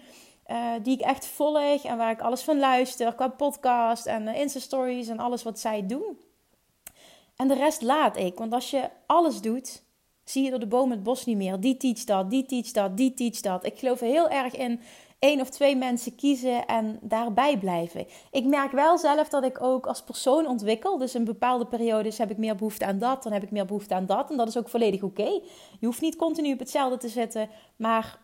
Uh, 0.46 0.72
die 0.82 0.94
ik 0.94 1.00
echt 1.00 1.26
volg 1.26 1.84
en 1.84 1.96
waar 1.96 2.10
ik 2.10 2.20
alles 2.20 2.42
van 2.42 2.58
luister 2.58 3.14
qua 3.14 3.28
podcast 3.28 4.06
en 4.06 4.22
uh, 4.22 4.40
Insta-stories 4.40 5.08
en 5.08 5.18
alles 5.18 5.42
wat 5.42 5.58
zij 5.58 5.86
doen. 5.86 6.25
En 7.36 7.48
de 7.48 7.54
rest 7.54 7.82
laat 7.82 8.16
ik. 8.16 8.38
Want 8.38 8.52
als 8.52 8.70
je 8.70 8.90
alles 9.06 9.40
doet, 9.40 9.82
zie 10.24 10.44
je 10.44 10.50
door 10.50 10.58
de 10.58 10.66
boom 10.66 10.90
het 10.90 11.02
bos 11.02 11.24
niet 11.24 11.36
meer. 11.36 11.60
Die 11.60 11.76
teach 11.76 12.04
dat, 12.04 12.30
die 12.30 12.46
teach 12.46 12.70
dat, 12.70 12.96
die 12.96 13.14
teach 13.14 13.40
dat. 13.40 13.66
Ik 13.66 13.78
geloof 13.78 14.00
heel 14.00 14.28
erg 14.28 14.56
in 14.56 14.80
één 15.18 15.40
of 15.40 15.48
twee 15.48 15.76
mensen 15.76 16.14
kiezen 16.14 16.66
en 16.66 16.98
daarbij 17.02 17.58
blijven. 17.58 18.06
Ik 18.30 18.44
merk 18.44 18.72
wel 18.72 18.98
zelf 18.98 19.28
dat 19.28 19.44
ik 19.44 19.62
ook 19.62 19.86
als 19.86 20.02
persoon 20.02 20.46
ontwikkel. 20.46 20.98
Dus 20.98 21.14
in 21.14 21.24
bepaalde 21.24 21.66
periodes 21.66 22.18
heb 22.18 22.30
ik 22.30 22.36
meer 22.36 22.56
behoefte 22.56 22.86
aan 22.86 22.98
dat, 22.98 23.22
dan 23.22 23.32
heb 23.32 23.42
ik 23.42 23.50
meer 23.50 23.66
behoefte 23.66 23.94
aan 23.94 24.06
dat. 24.06 24.30
En 24.30 24.36
dat 24.36 24.48
is 24.48 24.56
ook 24.56 24.68
volledig 24.68 25.02
oké. 25.02 25.40
Je 25.80 25.86
hoeft 25.86 26.00
niet 26.00 26.16
continu 26.16 26.52
op 26.52 26.58
hetzelfde 26.58 26.96
te 26.96 27.08
zitten, 27.08 27.48
maar 27.76 28.18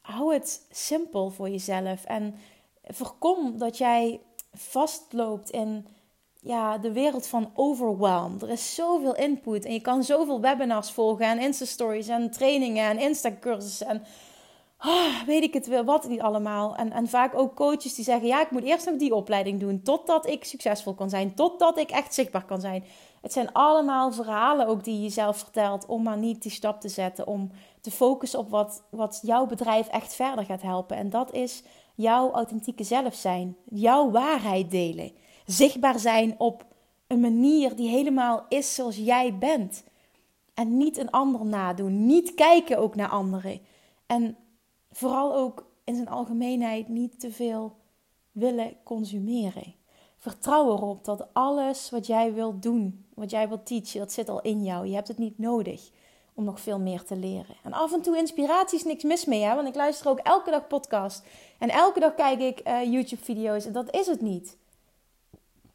hou 0.00 0.34
het 0.34 0.66
simpel 0.70 1.30
voor 1.30 1.48
jezelf. 1.48 2.04
En 2.04 2.34
voorkom 2.82 3.58
dat 3.58 3.78
jij 3.78 4.20
vastloopt 4.52 5.50
in 5.50 5.86
ja, 6.40 6.78
de 6.78 6.92
wereld 6.92 7.26
van 7.26 7.50
overwhelm. 7.54 8.36
Er 8.40 8.50
is 8.50 8.74
zoveel 8.74 9.14
input 9.16 9.64
en 9.64 9.72
je 9.72 9.80
kan 9.80 10.04
zoveel 10.04 10.40
webinars 10.40 10.90
volgen 10.90 11.26
en 11.26 11.38
Insta-stories 11.38 12.08
en 12.08 12.30
trainingen 12.30 12.88
en 12.88 12.98
Insta-cursussen 12.98 13.86
en 13.86 14.02
oh, 14.84 15.22
weet 15.26 15.42
ik 15.42 15.54
het 15.54 15.66
wel, 15.66 15.84
wat 15.84 16.08
niet 16.08 16.20
allemaal. 16.20 16.76
En, 16.76 16.92
en 16.92 17.08
vaak 17.08 17.38
ook 17.38 17.54
coaches 17.54 17.94
die 17.94 18.04
zeggen, 18.04 18.26
ja, 18.26 18.40
ik 18.40 18.50
moet 18.50 18.64
eerst 18.64 18.86
nog 18.86 18.96
die 18.96 19.14
opleiding 19.14 19.60
doen 19.60 19.82
totdat 19.82 20.26
ik 20.26 20.44
succesvol 20.44 20.94
kan 20.94 21.10
zijn, 21.10 21.34
totdat 21.34 21.78
ik 21.78 21.90
echt 21.90 22.14
zichtbaar 22.14 22.44
kan 22.44 22.60
zijn. 22.60 22.84
Het 23.22 23.32
zijn 23.32 23.52
allemaal 23.52 24.12
verhalen 24.12 24.66
ook 24.66 24.84
die 24.84 25.02
je 25.02 25.08
zelf 25.08 25.38
vertelt 25.38 25.86
om 25.86 26.02
maar 26.02 26.18
niet 26.18 26.42
die 26.42 26.50
stap 26.50 26.80
te 26.80 26.88
zetten, 26.88 27.26
om 27.26 27.50
te 27.80 27.90
focussen 27.90 28.38
op 28.38 28.50
wat, 28.50 28.82
wat 28.90 29.18
jouw 29.22 29.46
bedrijf 29.46 29.88
echt 29.88 30.14
verder 30.14 30.44
gaat 30.44 30.62
helpen. 30.62 30.96
En 30.96 31.10
dat 31.10 31.32
is 31.32 31.62
jouw 31.94 32.30
authentieke 32.30 32.84
zelf 32.84 33.14
zijn, 33.14 33.56
jouw 33.64 34.10
waarheid 34.10 34.70
delen 34.70 35.12
zichtbaar 35.50 35.98
zijn 35.98 36.34
op 36.38 36.64
een 37.06 37.20
manier 37.20 37.76
die 37.76 37.88
helemaal 37.88 38.46
is 38.48 38.74
zoals 38.74 38.96
jij 38.96 39.38
bent. 39.38 39.84
En 40.54 40.76
niet 40.76 40.96
een 40.96 41.10
ander 41.10 41.46
nadoen. 41.46 42.06
Niet 42.06 42.34
kijken 42.34 42.78
ook 42.78 42.94
naar 42.94 43.08
anderen. 43.08 43.60
En 44.06 44.36
vooral 44.90 45.34
ook 45.34 45.66
in 45.84 45.94
zijn 45.94 46.08
algemeenheid 46.08 46.88
niet 46.88 47.20
te 47.20 47.32
veel 47.32 47.76
willen 48.32 48.76
consumeren. 48.84 49.74
Vertrouw 50.16 50.72
erop 50.72 51.04
dat 51.04 51.26
alles 51.32 51.90
wat 51.90 52.06
jij 52.06 52.34
wilt 52.34 52.62
doen, 52.62 53.06
wat 53.14 53.30
jij 53.30 53.48
wilt 53.48 53.66
teachen, 53.66 53.98
dat 53.98 54.12
zit 54.12 54.28
al 54.28 54.40
in 54.40 54.64
jou. 54.64 54.86
Je 54.86 54.94
hebt 54.94 55.08
het 55.08 55.18
niet 55.18 55.38
nodig 55.38 55.90
om 56.34 56.44
nog 56.44 56.60
veel 56.60 56.78
meer 56.78 57.04
te 57.04 57.16
leren. 57.16 57.56
En 57.62 57.72
af 57.72 57.92
en 57.92 58.02
toe 58.02 58.16
inspiratie 58.16 58.78
is 58.78 58.84
niks 58.84 59.02
mis 59.02 59.24
mee, 59.24 59.42
hè? 59.42 59.54
want 59.54 59.68
ik 59.68 59.74
luister 59.74 60.08
ook 60.08 60.18
elke 60.18 60.50
dag 60.50 60.66
podcast. 60.66 61.26
En 61.58 61.68
elke 61.68 62.00
dag 62.00 62.14
kijk 62.14 62.40
ik 62.40 62.68
uh, 62.68 62.82
YouTube-video's 62.92 63.66
en 63.66 63.72
dat 63.72 63.94
is 63.94 64.06
het 64.06 64.20
niet. 64.20 64.56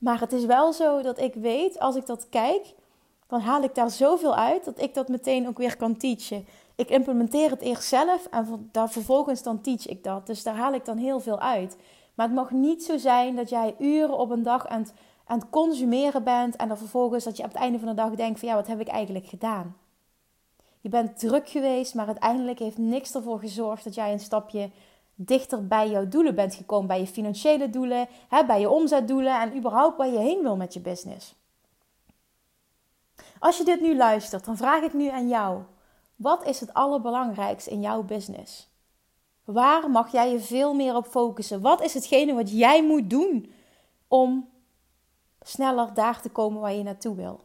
Maar 0.03 0.19
het 0.19 0.33
is 0.33 0.45
wel 0.45 0.73
zo 0.73 1.01
dat 1.01 1.19
ik 1.19 1.33
weet, 1.33 1.79
als 1.79 1.95
ik 1.95 2.05
dat 2.05 2.29
kijk, 2.29 2.73
dan 3.27 3.39
haal 3.39 3.63
ik 3.63 3.75
daar 3.75 3.89
zoveel 3.89 4.35
uit 4.35 4.65
dat 4.65 4.81
ik 4.81 4.93
dat 4.93 5.07
meteen 5.07 5.47
ook 5.47 5.57
weer 5.57 5.77
kan 5.77 5.97
teachen. 5.97 6.45
Ik 6.75 6.89
implementeer 6.89 7.49
het 7.49 7.61
eerst 7.61 7.83
zelf 7.83 8.25
en 8.25 8.69
daar 8.71 8.89
vervolgens 8.89 9.43
dan 9.43 9.61
teach 9.61 9.87
ik 9.87 10.03
dat. 10.03 10.27
Dus 10.27 10.43
daar 10.43 10.55
haal 10.55 10.73
ik 10.73 10.85
dan 10.85 10.97
heel 10.97 11.19
veel 11.19 11.39
uit. 11.39 11.77
Maar 12.13 12.25
het 12.25 12.35
mag 12.35 12.51
niet 12.51 12.83
zo 12.83 12.97
zijn 12.97 13.35
dat 13.35 13.49
jij 13.49 13.75
uren 13.79 14.17
op 14.17 14.29
een 14.29 14.43
dag 14.43 14.67
aan 14.67 14.81
het, 14.81 14.93
aan 15.25 15.39
het 15.39 15.49
consumeren 15.49 16.23
bent 16.23 16.55
en 16.55 16.67
dan 16.67 16.77
vervolgens 16.77 17.23
dat 17.23 17.37
je 17.37 17.43
op 17.43 17.51
het 17.51 17.61
einde 17.61 17.79
van 17.79 17.87
de 17.87 17.93
dag 17.93 18.09
denkt 18.09 18.39
van 18.39 18.49
ja, 18.49 18.55
wat 18.55 18.67
heb 18.67 18.79
ik 18.79 18.87
eigenlijk 18.87 19.27
gedaan? 19.27 19.77
Je 20.81 20.89
bent 20.89 21.19
druk 21.19 21.49
geweest, 21.49 21.93
maar 21.93 22.07
uiteindelijk 22.07 22.59
heeft 22.59 22.77
niks 22.77 23.15
ervoor 23.15 23.39
gezorgd 23.39 23.83
dat 23.83 23.95
jij 23.95 24.11
een 24.11 24.19
stapje 24.19 24.69
dichter 25.15 25.67
bij 25.67 25.89
jouw 25.89 26.07
doelen 26.07 26.35
bent 26.35 26.55
gekomen. 26.55 26.87
Bij 26.87 26.99
je 26.99 27.07
financiële 27.07 27.69
doelen, 27.69 28.07
hè, 28.29 28.45
bij 28.45 28.59
je 28.59 28.69
omzetdoelen 28.69 29.39
en 29.39 29.57
überhaupt 29.57 29.97
waar 29.97 30.07
je 30.07 30.19
heen 30.19 30.41
wil 30.41 30.55
met 30.55 30.73
je 30.73 30.79
business. 30.79 31.35
Als 33.39 33.57
je 33.57 33.63
dit 33.63 33.81
nu 33.81 33.95
luistert, 33.95 34.45
dan 34.45 34.57
vraag 34.57 34.83
ik 34.83 34.93
nu 34.93 35.09
aan 35.09 35.27
jou. 35.27 35.61
Wat 36.15 36.47
is 36.47 36.59
het 36.59 36.73
allerbelangrijkste 36.73 37.69
in 37.69 37.81
jouw 37.81 38.03
business? 38.03 38.71
Waar 39.43 39.89
mag 39.89 40.11
jij 40.11 40.31
je 40.31 40.39
veel 40.39 40.73
meer 40.73 40.95
op 40.95 41.05
focussen? 41.05 41.61
Wat 41.61 41.81
is 41.81 41.93
hetgene 41.93 42.33
wat 42.33 42.51
jij 42.51 42.83
moet 42.83 43.09
doen 43.09 43.53
om 44.07 44.49
sneller 45.41 45.93
daar 45.93 46.21
te 46.21 46.29
komen 46.29 46.61
waar 46.61 46.73
je 46.73 46.83
naartoe 46.83 47.15
wil? 47.15 47.41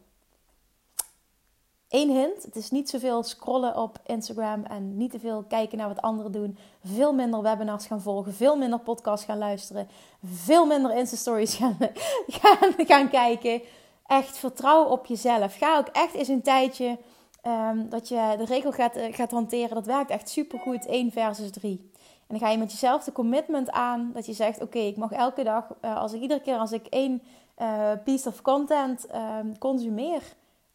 Eén 1.89 2.09
hint: 2.09 2.43
het 2.43 2.55
is 2.55 2.71
niet 2.71 2.89
zoveel 2.89 3.23
scrollen 3.23 3.77
op 3.77 3.99
Instagram 4.05 4.63
en 4.63 4.97
niet 4.97 5.11
te 5.11 5.19
veel 5.19 5.43
kijken 5.47 5.77
naar 5.77 5.87
wat 5.87 6.01
anderen 6.01 6.31
doen. 6.31 6.57
Veel 6.83 7.13
minder 7.13 7.41
webinars 7.41 7.85
gaan 7.85 8.01
volgen, 8.01 8.33
veel 8.33 8.57
minder 8.57 8.79
podcasts 8.79 9.25
gaan 9.25 9.37
luisteren, 9.37 9.87
veel 10.23 10.65
minder 10.65 10.95
Insta-stories 10.95 11.55
gaan, 11.55 11.77
gaan, 12.41 12.73
gaan 12.77 13.09
kijken. 13.09 13.61
Echt 14.05 14.37
vertrouw 14.37 14.83
op 14.83 15.05
jezelf. 15.05 15.57
Ga 15.57 15.77
ook 15.77 15.87
echt 15.87 16.13
eens 16.13 16.27
een 16.27 16.41
tijdje 16.41 16.97
um, 17.45 17.89
dat 17.89 18.07
je 18.07 18.35
de 18.37 18.45
regel 18.45 18.71
gaat, 18.71 18.97
uh, 18.97 19.13
gaat 19.13 19.31
hanteren. 19.31 19.75
Dat 19.75 19.85
werkt 19.85 20.11
echt 20.11 20.29
supergoed. 20.29 20.85
1 20.85 21.11
versus 21.11 21.51
3. 21.51 21.89
En 22.01 22.37
dan 22.37 22.39
ga 22.39 22.49
je 22.49 22.57
met 22.57 22.71
jezelf 22.71 23.03
de 23.03 23.11
commitment 23.11 23.71
aan 23.71 24.11
dat 24.13 24.25
je 24.25 24.33
zegt: 24.33 24.61
Oké, 24.61 24.79
ik 24.79 24.97
mag 24.97 25.11
elke 25.11 25.43
dag, 25.43 25.75
uh, 25.81 25.97
als 25.97 26.13
ik 26.13 26.21
iedere 26.21 26.41
keer 26.41 26.57
als 26.57 26.71
ik 26.71 26.85
één 26.85 27.21
uh, 27.61 27.91
piece 28.03 28.27
of 28.27 28.41
content 28.41 29.07
consumeer 29.59 30.21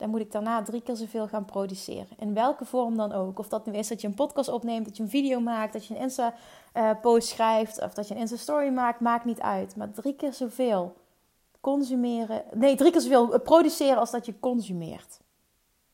dan 0.04 0.12
moet 0.12 0.22
ik 0.22 0.32
daarna 0.32 0.62
drie 0.62 0.82
keer 0.82 0.96
zoveel 0.96 1.28
gaan 1.28 1.44
produceren. 1.44 2.16
In 2.18 2.34
welke 2.34 2.64
vorm 2.64 2.96
dan 2.96 3.12
ook. 3.12 3.38
Of 3.38 3.48
dat 3.48 3.66
nu 3.66 3.72
is 3.72 3.88
dat 3.88 4.00
je 4.00 4.06
een 4.06 4.14
podcast 4.14 4.48
opneemt, 4.48 4.84
dat 4.84 4.96
je 4.96 5.02
een 5.02 5.08
video 5.08 5.40
maakt, 5.40 5.72
dat 5.72 5.86
je 5.86 5.94
een 5.94 6.00
Insta-post 6.00 7.28
schrijft 7.28 7.82
of 7.82 7.94
dat 7.94 8.08
je 8.08 8.14
een 8.14 8.20
Insta-story 8.20 8.68
maakt, 8.68 9.00
maakt 9.00 9.24
niet 9.24 9.40
uit. 9.40 9.76
Maar 9.76 9.90
drie 9.90 10.14
keer 10.14 10.32
zoveel 10.32 10.96
consumeren, 11.60 12.42
nee, 12.52 12.76
drie 12.76 12.90
keer 12.90 13.00
zoveel 13.00 13.40
produceren 13.40 13.98
als 13.98 14.10
dat 14.10 14.26
je 14.26 14.40
consumeert. 14.40 15.20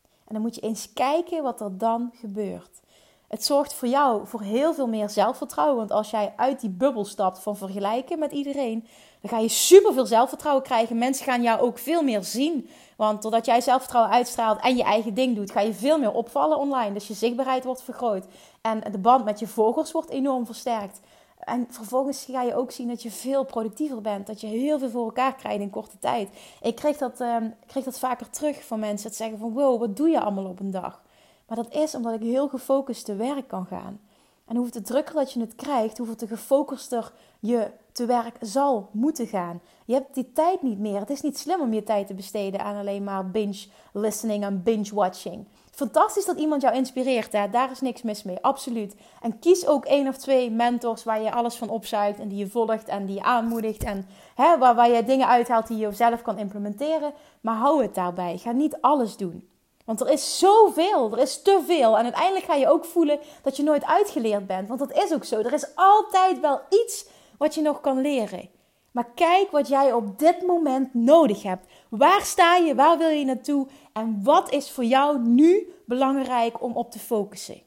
En 0.01 0.33
dan 0.33 0.41
moet 0.41 0.55
je 0.55 0.61
eens 0.61 0.93
kijken 0.93 1.43
wat 1.43 1.61
er 1.61 1.77
dan 1.77 2.11
gebeurt. 2.13 2.79
Het 3.27 3.43
zorgt 3.43 3.73
voor 3.73 3.87
jou 3.87 4.27
voor 4.27 4.41
heel 4.41 4.73
veel 4.73 4.87
meer 4.87 5.09
zelfvertrouwen. 5.09 5.77
Want 5.77 5.91
als 5.91 6.09
jij 6.09 6.33
uit 6.35 6.59
die 6.59 6.69
bubbel 6.69 7.05
stapt 7.05 7.39
van 7.39 7.57
vergelijken 7.57 8.19
met 8.19 8.31
iedereen, 8.31 8.87
dan 9.21 9.29
ga 9.29 9.37
je 9.39 9.47
super 9.47 9.93
veel 9.93 10.05
zelfvertrouwen 10.05 10.63
krijgen. 10.63 10.97
Mensen 10.97 11.25
gaan 11.25 11.41
jou 11.41 11.59
ook 11.59 11.77
veel 11.77 12.01
meer 12.01 12.23
zien. 12.23 12.69
Want 12.95 13.21
doordat 13.21 13.45
jij 13.45 13.61
zelfvertrouwen 13.61 14.13
uitstraalt 14.13 14.61
en 14.61 14.75
je 14.75 14.83
eigen 14.83 15.13
ding 15.13 15.35
doet, 15.35 15.51
ga 15.51 15.59
je 15.61 15.73
veel 15.73 15.99
meer 15.99 16.11
opvallen 16.11 16.57
online. 16.57 16.93
Dus 16.93 17.07
je 17.07 17.13
zichtbaarheid 17.13 17.63
wordt 17.63 17.83
vergroot. 17.83 18.25
En 18.61 18.83
de 18.91 18.97
band 18.97 19.25
met 19.25 19.39
je 19.39 19.47
volgers 19.47 19.91
wordt 19.91 20.09
enorm 20.09 20.45
versterkt. 20.45 20.99
En 21.39 21.67
vervolgens 21.69 22.25
ga 22.29 22.41
je 22.41 22.55
ook 22.55 22.71
zien 22.71 22.87
dat 22.87 23.03
je 23.03 23.11
veel 23.11 23.43
productiever 23.43 24.01
bent. 24.01 24.27
Dat 24.27 24.41
je 24.41 24.47
heel 24.47 24.79
veel 24.79 24.89
voor 24.89 25.05
elkaar 25.05 25.35
krijgt 25.35 25.59
in 25.59 25.69
korte 25.69 25.99
tijd. 25.99 26.29
Ik 26.61 26.75
kreeg 26.75 26.97
dat, 26.97 27.21
uh, 27.21 27.35
kreeg 27.65 27.83
dat 27.83 27.99
vaker 27.99 28.29
terug 28.29 28.63
van 28.65 28.79
mensen. 28.79 29.07
Dat 29.07 29.17
zeggen 29.17 29.37
van 29.37 29.53
wow, 29.53 29.79
wat 29.79 29.97
doe 29.97 30.09
je 30.09 30.21
allemaal 30.21 30.45
op 30.45 30.59
een 30.59 30.71
dag? 30.71 31.01
Maar 31.47 31.57
dat 31.57 31.73
is 31.73 31.95
omdat 31.95 32.13
ik 32.13 32.21
heel 32.21 32.47
gefocust 32.47 33.05
te 33.05 33.15
werk 33.15 33.47
kan 33.47 33.65
gaan. 33.65 33.99
En 34.45 34.55
hoeveel 34.55 34.81
te 34.81 34.87
drukker 34.87 35.15
dat 35.15 35.33
je 35.33 35.39
het 35.39 35.55
krijgt, 35.55 35.97
hoeveel 35.97 36.15
te 36.15 36.27
gefocuster 36.27 37.11
je 37.39 37.71
te 37.91 38.05
werk 38.05 38.37
zal 38.41 38.89
moeten 38.91 39.27
gaan. 39.27 39.61
Je 39.85 39.93
hebt 39.93 40.13
die 40.13 40.31
tijd 40.33 40.61
niet 40.61 40.79
meer. 40.79 40.99
Het 40.99 41.09
is 41.09 41.21
niet 41.21 41.37
slim 41.37 41.61
om 41.61 41.73
je 41.73 41.83
tijd 41.83 42.07
te 42.07 42.13
besteden 42.13 42.63
aan 42.63 42.75
alleen 42.75 43.03
maar 43.03 43.29
binge 43.29 43.65
listening 43.93 44.43
en 44.43 44.63
binge 44.63 44.95
watching. 44.95 45.45
Fantastisch 45.71 46.25
dat 46.25 46.37
iemand 46.37 46.61
jou 46.61 46.75
inspireert. 46.75 47.31
Hè? 47.31 47.49
Daar 47.49 47.71
is 47.71 47.81
niks 47.81 48.01
mis 48.01 48.23
mee. 48.23 48.37
Absoluut. 48.41 48.95
En 49.21 49.39
kies 49.39 49.67
ook 49.67 49.85
één 49.85 50.07
of 50.07 50.17
twee 50.17 50.51
mentors 50.51 51.03
waar 51.03 51.21
je 51.21 51.31
alles 51.31 51.55
van 51.55 51.69
opzuigt. 51.69 52.19
En 52.19 52.27
die 52.27 52.37
je 52.37 52.49
volgt 52.49 52.87
en 52.87 53.05
die 53.05 53.15
je 53.15 53.23
aanmoedigt. 53.23 53.83
En 53.83 54.07
hè, 54.35 54.57
waar, 54.57 54.89
je 54.89 55.03
dingen 55.03 55.27
uithaalt 55.27 55.67
die 55.67 55.77
je 55.77 55.91
zelf 55.91 56.21
kan 56.21 56.37
implementeren. 56.37 57.13
Maar 57.41 57.55
hou 57.55 57.81
het 57.81 57.95
daarbij. 57.95 58.37
Ga 58.37 58.51
niet 58.51 58.77
alles 58.81 59.17
doen. 59.17 59.49
Want 59.85 60.01
er 60.01 60.09
is 60.09 60.39
zoveel, 60.39 61.11
er 61.11 61.19
is 61.19 61.41
te 61.41 61.63
veel. 61.65 61.97
En 61.97 62.03
uiteindelijk 62.03 62.45
ga 62.45 62.55
je 62.55 62.69
ook 62.69 62.85
voelen 62.85 63.19
dat 63.41 63.57
je 63.57 63.63
nooit 63.63 63.85
uitgeleerd 63.85 64.47
bent. 64.47 64.67
Want 64.67 64.79
dat 64.79 65.03
is 65.03 65.13
ook 65.13 65.23
zo. 65.23 65.39
Er 65.39 65.53
is 65.53 65.75
altijd 65.75 66.39
wel 66.39 66.61
iets 66.69 67.05
wat 67.41 67.55
je 67.55 67.61
nog 67.61 67.81
kan 67.81 68.01
leren. 68.01 68.49
Maar 68.91 69.11
kijk 69.15 69.51
wat 69.51 69.67
jij 69.67 69.93
op 69.93 70.19
dit 70.19 70.41
moment 70.41 70.93
nodig 70.93 71.43
hebt. 71.43 71.65
Waar 71.89 72.21
sta 72.21 72.55
je? 72.55 72.75
Waar 72.75 72.97
wil 72.97 73.09
je 73.09 73.25
naartoe? 73.25 73.67
En 73.93 74.23
wat 74.23 74.51
is 74.51 74.71
voor 74.71 74.83
jou 74.83 75.19
nu 75.19 75.73
belangrijk 75.85 76.63
om 76.63 76.75
op 76.75 76.91
te 76.91 76.99
focussen? 76.99 77.61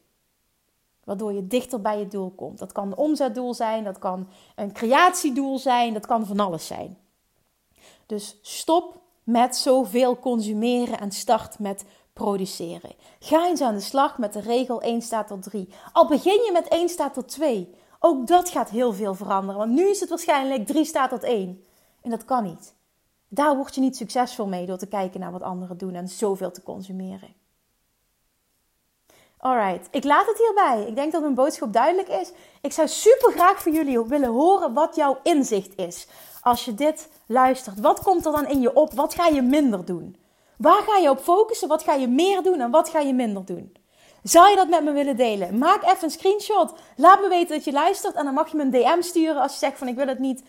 Waardoor 1.04 1.32
je 1.32 1.46
dichter 1.46 1.80
bij 1.80 1.98
je 1.98 2.08
doel 2.08 2.30
komt. 2.30 2.58
Dat 2.58 2.72
kan 2.72 2.86
een 2.86 2.96
omzetdoel 2.96 3.54
zijn, 3.54 3.84
dat 3.84 3.98
kan 3.98 4.28
een 4.56 4.72
creatiedoel 4.72 5.58
zijn, 5.58 5.92
dat 5.92 6.06
kan 6.06 6.26
van 6.26 6.40
alles 6.40 6.66
zijn. 6.66 6.98
Dus 8.06 8.38
stop 8.42 9.00
met 9.22 9.56
zoveel 9.56 10.18
consumeren 10.18 11.00
en 11.00 11.10
start 11.10 11.58
met 11.58 11.84
produceren. 12.12 12.92
Ga 13.18 13.48
eens 13.48 13.60
aan 13.60 13.74
de 13.74 13.80
slag 13.80 14.18
met 14.18 14.32
de 14.32 14.40
regel 14.40 14.82
1 14.82 15.02
staat 15.02 15.26
tot 15.26 15.42
3. 15.42 15.68
Al 15.92 16.08
begin 16.08 16.42
je 16.44 16.50
met 16.52 16.68
1 16.68 16.88
staat 16.88 17.14
tot 17.14 17.28
2. 17.28 17.74
Ook 18.06 18.26
dat 18.26 18.48
gaat 18.48 18.70
heel 18.70 18.92
veel 18.92 19.14
veranderen. 19.14 19.58
Want 19.58 19.72
nu 19.72 19.88
is 19.88 20.00
het 20.00 20.08
waarschijnlijk 20.08 20.66
3 20.66 20.84
staat 20.84 21.10
tot 21.10 21.22
1. 21.22 21.64
En 22.02 22.10
dat 22.10 22.24
kan 22.24 22.42
niet. 22.42 22.74
Daar 23.28 23.56
word 23.56 23.74
je 23.74 23.80
niet 23.80 23.96
succesvol 23.96 24.46
mee 24.46 24.66
door 24.66 24.76
te 24.76 24.86
kijken 24.86 25.20
naar 25.20 25.32
wat 25.32 25.42
anderen 25.42 25.78
doen 25.78 25.94
en 25.94 26.08
zoveel 26.08 26.50
te 26.50 26.62
consumeren. 26.62 27.34
Alright, 29.38 29.88
ik 29.90 30.04
laat 30.04 30.26
het 30.26 30.38
hierbij. 30.38 30.84
Ik 30.88 30.94
denk 30.94 31.12
dat 31.12 31.20
mijn 31.20 31.34
boodschap 31.34 31.72
duidelijk 31.72 32.08
is. 32.08 32.32
Ik 32.60 32.72
zou 32.72 32.88
super 32.88 33.32
graag 33.32 33.62
van 33.62 33.72
jullie 33.72 34.04
willen 34.04 34.30
horen 34.30 34.72
wat 34.72 34.96
jouw 34.96 35.18
inzicht 35.22 35.76
is. 35.76 36.06
Als 36.40 36.64
je 36.64 36.74
dit 36.74 37.08
luistert, 37.26 37.80
wat 37.80 38.02
komt 38.02 38.26
er 38.26 38.32
dan 38.32 38.48
in 38.48 38.60
je 38.60 38.74
op? 38.74 38.92
Wat 38.92 39.14
ga 39.14 39.26
je 39.26 39.42
minder 39.42 39.84
doen? 39.84 40.16
Waar 40.58 40.82
ga 40.82 40.96
je 40.96 41.10
op 41.10 41.20
focussen? 41.20 41.68
Wat 41.68 41.82
ga 41.82 41.94
je 41.94 42.08
meer 42.08 42.42
doen 42.42 42.60
en 42.60 42.70
wat 42.70 42.88
ga 42.88 43.00
je 43.00 43.14
minder 43.14 43.44
doen? 43.44 43.76
Zou 44.24 44.50
je 44.50 44.56
dat 44.56 44.68
met 44.68 44.84
me 44.84 44.92
willen 44.92 45.16
delen? 45.16 45.58
Maak 45.58 45.82
even 45.82 46.04
een 46.04 46.10
screenshot. 46.10 46.72
Laat 46.96 47.20
me 47.20 47.28
weten 47.28 47.54
dat 47.54 47.64
je 47.64 47.72
luistert. 47.72 48.14
En 48.14 48.24
dan 48.24 48.34
mag 48.34 48.50
je 48.50 48.56
me 48.56 48.62
een 48.62 48.70
DM 48.70 49.02
sturen 49.02 49.42
als 49.42 49.52
je 49.52 49.58
zegt 49.58 49.78
van 49.78 49.88
ik 49.88 49.96
wil 49.96 50.06
het 50.06 50.18
niet 50.18 50.42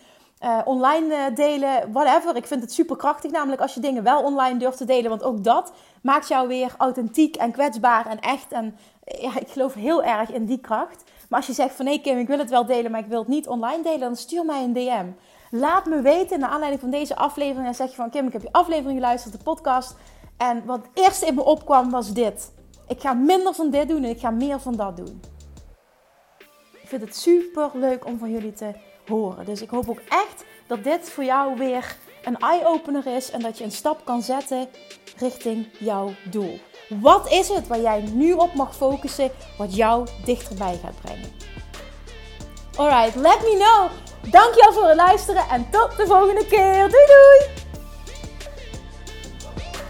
uh, 0.44 0.58
online 0.64 1.14
uh, 1.14 1.36
delen. 1.36 1.92
Whatever. 1.92 2.36
Ik 2.36 2.46
vind 2.46 2.62
het 2.62 2.72
super 2.72 2.96
krachtig 2.96 3.30
namelijk 3.30 3.60
als 3.60 3.74
je 3.74 3.80
dingen 3.80 4.02
wel 4.02 4.22
online 4.22 4.58
durft 4.58 4.76
te 4.76 4.84
delen. 4.84 5.10
Want 5.10 5.22
ook 5.22 5.44
dat 5.44 5.72
maakt 6.02 6.28
jou 6.28 6.48
weer 6.48 6.74
authentiek 6.78 7.36
en 7.36 7.52
kwetsbaar 7.52 8.06
en 8.06 8.20
echt. 8.20 8.52
En 8.52 8.76
ja, 9.04 9.38
ik 9.38 9.48
geloof 9.48 9.74
heel 9.74 10.02
erg 10.02 10.32
in 10.32 10.46
die 10.46 10.60
kracht. 10.60 11.04
Maar 11.28 11.38
als 11.38 11.48
je 11.48 11.54
zegt 11.54 11.74
van 11.74 11.84
nee 11.84 12.00
Kim, 12.00 12.18
ik 12.18 12.28
wil 12.28 12.38
het 12.38 12.50
wel 12.50 12.66
delen, 12.66 12.90
maar 12.90 13.00
ik 13.00 13.06
wil 13.06 13.18
het 13.18 13.28
niet 13.28 13.48
online 13.48 13.82
delen. 13.82 14.00
Dan 14.00 14.16
stuur 14.16 14.44
mij 14.44 14.62
een 14.62 14.72
DM. 14.72 15.06
Laat 15.50 15.86
me 15.86 16.00
weten, 16.00 16.40
naar 16.40 16.50
aanleiding 16.50 16.80
van 16.80 16.90
deze 16.90 17.16
aflevering. 17.16 17.66
En 17.66 17.74
zeg 17.74 17.90
je 17.90 17.96
van 17.96 18.10
Kim, 18.10 18.26
ik 18.26 18.32
heb 18.32 18.42
je 18.42 18.52
aflevering 18.52 18.98
geluisterd, 18.98 19.34
de 19.34 19.42
podcast. 19.42 19.96
En 20.36 20.64
wat 20.64 20.78
het 20.78 21.04
eerste 21.04 21.26
in 21.26 21.34
me 21.34 21.44
opkwam 21.44 21.90
was 21.90 22.12
dit. 22.12 22.54
Ik 22.88 23.00
ga 23.00 23.12
minder 23.12 23.54
van 23.54 23.70
dit 23.70 23.88
doen 23.88 24.04
en 24.04 24.10
ik 24.10 24.20
ga 24.20 24.30
meer 24.30 24.60
van 24.60 24.76
dat 24.76 24.96
doen. 24.96 25.20
Ik 26.72 26.88
vind 26.88 27.02
het 27.02 27.16
super 27.16 27.70
leuk 27.74 28.06
om 28.06 28.18
van 28.18 28.30
jullie 28.30 28.52
te 28.52 28.72
horen. 29.06 29.44
Dus 29.44 29.62
ik 29.62 29.70
hoop 29.70 29.88
ook 29.88 30.00
echt 30.08 30.44
dat 30.66 30.84
dit 30.84 31.10
voor 31.10 31.24
jou 31.24 31.56
weer 31.56 31.96
een 32.24 32.38
eye-opener 32.38 33.06
is. 33.06 33.30
En 33.30 33.40
dat 33.40 33.58
je 33.58 33.64
een 33.64 33.72
stap 33.72 34.04
kan 34.04 34.22
zetten 34.22 34.68
richting 35.18 35.66
jouw 35.78 36.12
doel. 36.30 36.58
Wat 36.88 37.30
is 37.30 37.48
het 37.48 37.66
waar 37.66 37.80
jij 37.80 38.00
nu 38.00 38.32
op 38.32 38.54
mag 38.54 38.76
focussen, 38.76 39.30
wat 39.58 39.76
jou 39.76 40.06
dichterbij 40.24 40.78
gaat 40.82 41.00
brengen? 41.00 41.30
Alright, 42.76 43.14
let 43.14 43.40
me 43.40 43.56
know 43.58 43.90
Dankjewel 44.30 44.72
voor 44.72 44.88
het 44.88 44.96
luisteren 44.96 45.42
en 45.50 45.70
tot 45.70 45.96
de 45.96 46.06
volgende 46.06 46.46
keer. 46.46 46.90
Doei 46.90 47.06
doei! 47.06 47.65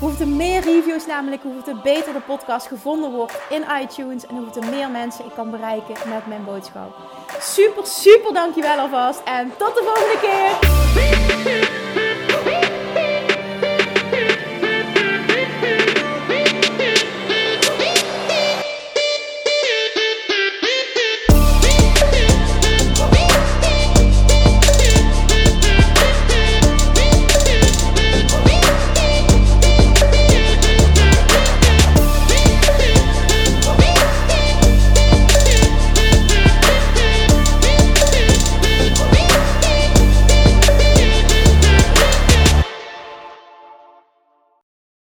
Hoeveel 0.00 0.26
er 0.26 0.32
meer 0.32 0.60
reviews 0.60 1.06
namelijk, 1.06 1.42
hoeveel 1.42 1.74
er 1.74 1.80
beter 1.82 2.12
de 2.12 2.20
podcast 2.20 2.66
gevonden 2.66 3.10
wordt 3.10 3.40
in 3.50 3.64
iTunes. 3.82 4.26
En 4.26 4.36
hoeveel 4.36 4.62
er 4.62 4.68
meer 4.68 4.90
mensen 4.90 5.24
ik 5.24 5.32
kan 5.34 5.50
bereiken 5.50 5.94
met 6.08 6.26
mijn 6.26 6.44
boodschap. 6.44 6.96
Super, 7.40 7.86
super 7.86 8.32
dankjewel 8.32 8.78
alvast. 8.78 9.20
En 9.24 9.52
tot 9.56 9.74
de 9.74 9.82
volgende 9.84 10.18
keer. 10.20 11.86